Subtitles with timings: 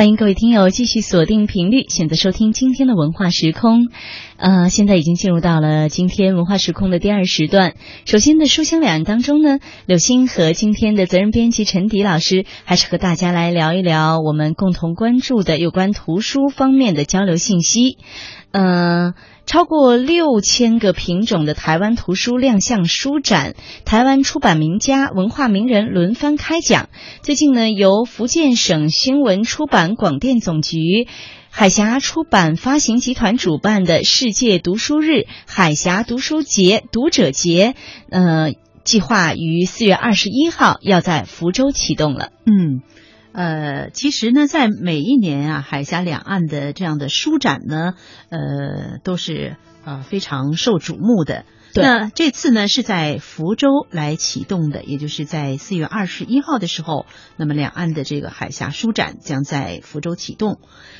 [0.00, 3.88] 欢迎各位听友继续锁定频率，选择收听今天的文化时空。
[4.38, 7.74] 呃，现在已经进入到了今天文化时空的第二时段。
[8.06, 17.98] 首先的书香两岸当中呢，柳鑫和今天的责任编辑陈迪老师，还是和大家来聊一聊我们共同关注的有关图书方面的交流信息。
[18.52, 19.14] 呃，
[19.46, 23.54] 超过六千个品种的台湾图书亮相书展，
[23.84, 26.88] 台湾出版名家、文化名人轮番开讲。
[27.22, 31.06] 最近呢，由福建省新闻出版广电总局、
[31.48, 37.74] 海峡出版发行集团主办的世界读书日海峡读书节读者节，
[38.10, 42.30] 呃，计划于四月二十一号要在福州启动了。
[42.46, 42.82] 嗯。
[43.32, 47.94] 呃，其实呢，在每一年啊，海峡两岸的这样的书展呢，
[48.28, 51.44] 呃，都是呃非常受瞩目的。
[51.74, 57.06] 那这次呢，是在福州来启动的，也就是在四月二十一号的时候，
[57.36, 60.58] 那么两岸的这个海峡书展将在福州启动。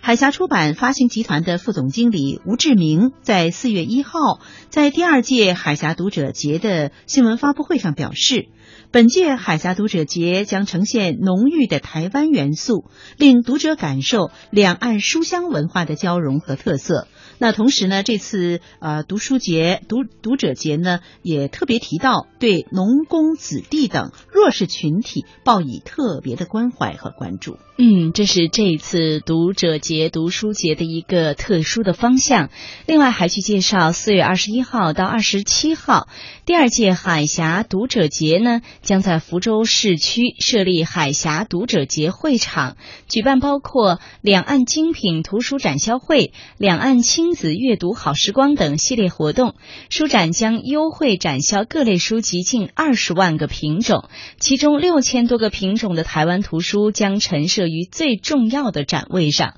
[0.00, 8.48] 海峡出版发行集团的副总经理吴志明在四月一号在第二届海峡读者节的新闻发布会上表示。
[8.90, 17.08] 本届海峡读者节将呈现浓郁的台湾元素，令读者感受两岸书香文化的交融和特色。
[17.38, 27.58] 那同时呢，这次呃读书节读读者节呢，也特别提到对农工子弟等弱势群体报以特别的关怀和关注。
[27.78, 32.50] 嗯，这是这一次读者节读书节的一个特殊的方向。
[32.86, 36.06] 另外还去介绍四月二十一号到二十七号
[36.44, 38.60] 第二届海峡读者节呢。
[38.82, 42.76] 将在福州市区设立海峡读者节会场，
[43.08, 49.54] 举办包括两岸精品图书展销会、两岸青子阅读好时光等系列活动。
[49.88, 54.08] 书展将优惠展销各类书籍近二十万个品种，
[54.38, 59.54] 其中六千多个品种的台湾图书将陈设于最重要的展位上。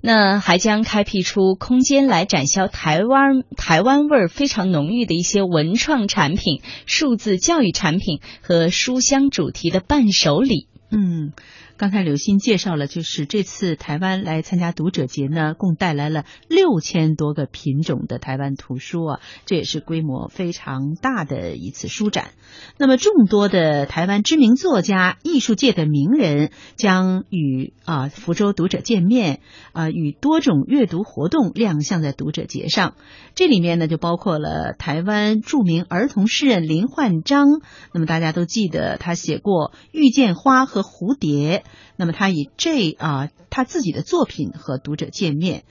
[0.00, 8.68] 那还将开辟出空间来展销台湾台湾味非常浓郁的一些文创产品、数字教育产品和。
[8.78, 11.32] 书香主题的伴手礼，嗯。
[11.78, 22.30] 刚才刘鑫介绍了，就是这次台湾来参加读者节呢，共带来了六千多个品种的台湾图书啊，这也是规模非常大的一次书展。
[22.78, 29.38] 那么，众多的台湾知名作家、艺术界的名人将与啊福州读者见面
[29.72, 32.96] 啊，与多种阅读活动亮相在读者节上。
[33.36, 37.46] 这里面呢，就包括了台湾著名儿童诗人林焕章。
[37.92, 41.62] 那么大家都记得，他写过《遇见花》和《蝴蝶》。
[41.96, 45.64] 那么他以这啊他自己的作品和读者见面，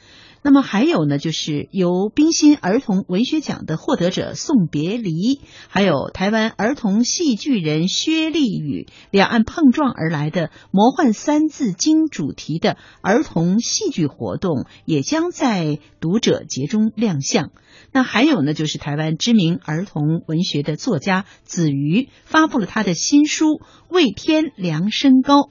[0.43, 17.51] 那么还有呢，就是由冰心儿童文学奖的获得者送别离，还有台湾儿童戏剧人薛丽宇两岸碰撞而来的魔幻三字经主题的儿童戏剧活动，也将在读者节中亮相。
[17.91, 23.45] 那还有呢，就是台湾知名儿童文学的作家子瑜发布了他的新书
[23.89, 25.41] 《为天量身高》。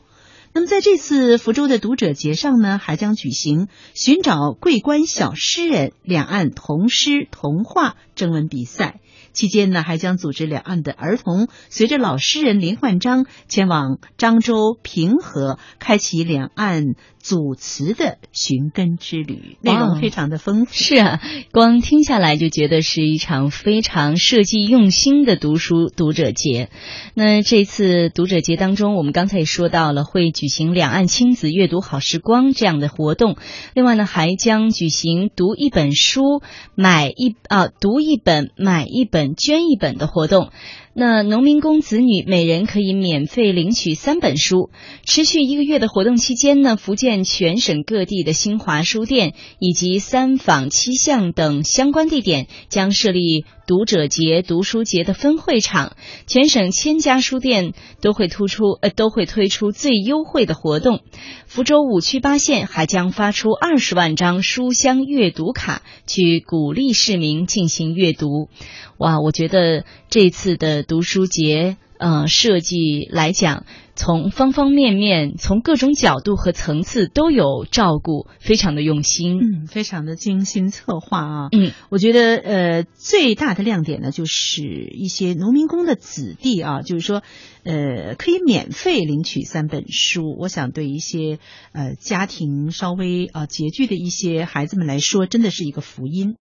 [0.56, 8.98] 那么在这次福州的读者节上呢，还将举行寻找桂冠小诗人两岸同诗同画征文比赛。
[9.36, 20.72] 期间呢，还将组织两岸的儿童随着老诗人林焕章前往漳州平和，开启两岸组词的寻根之旅，内容非常的丰富。
[20.72, 21.20] 是啊，
[21.52, 26.70] 光听下来就觉得是一场非常设计用心的读书读者节。
[27.12, 33.36] 那这次读者节当中，我们刚才也说到了会举行两岸亲子阅读好时光这样的活动，
[33.74, 36.40] 另外呢，还将举行读一本书
[36.74, 39.25] 买一啊读一本买一本。
[39.34, 40.50] 捐一本的活动，
[40.94, 44.70] 那农民工子女每人可以免费领取三本书。
[45.04, 55.96] 持续一个月的活动期间呢，福建全省各地的新华书店以及三坊七巷等相关地点将设立读者节、读书节的分会场。
[56.26, 61.00] 全省千家书店都会突出呃都会推出最优惠的活动。
[61.46, 68.48] 福州五区八县还将发出二十万张书香阅读卡，去鼓励市民进行阅读。
[68.98, 73.64] 哇，我觉得这次的读书节，呃，设计来讲，
[73.94, 81.48] 从方方面面，从各种角度和层次都有照顾，非常的用心，嗯，非常的精心策划啊。
[81.52, 87.22] 嗯，我觉得，呃，最大的亮点呢，就是一些农民工的子弟啊，就是说，
[87.64, 90.36] 呃，可以免费领取三本书。
[90.38, 91.38] 我想，对一些
[91.72, 96.34] 呃家庭稍微啊拮据的一些孩子们来说，真的是一个福音。